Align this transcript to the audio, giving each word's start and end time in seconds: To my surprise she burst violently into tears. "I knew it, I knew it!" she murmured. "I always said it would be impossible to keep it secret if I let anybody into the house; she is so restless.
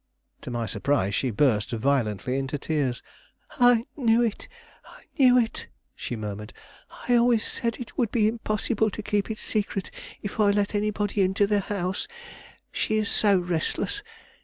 To 0.41 0.49
my 0.49 0.65
surprise 0.65 1.13
she 1.13 1.29
burst 1.29 1.69
violently 1.69 2.39
into 2.39 2.57
tears. 2.57 3.03
"I 3.59 3.85
knew 3.95 4.19
it, 4.23 4.47
I 4.83 5.03
knew 5.19 5.37
it!" 5.37 5.67
she 5.95 6.15
murmured. 6.15 6.53
"I 7.07 7.13
always 7.13 7.45
said 7.45 7.77
it 7.77 7.99
would 7.99 8.09
be 8.11 8.27
impossible 8.27 8.89
to 8.89 9.03
keep 9.03 9.29
it 9.29 9.37
secret 9.37 9.91
if 10.23 10.39
I 10.39 10.49
let 10.49 10.73
anybody 10.73 11.21
into 11.21 11.45
the 11.45 11.59
house; 11.59 12.07
she 12.71 12.97
is 12.97 13.09
so 13.09 13.37
restless. 13.37 14.01